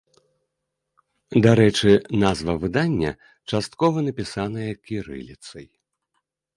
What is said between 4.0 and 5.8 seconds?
напісаная кірыліцай.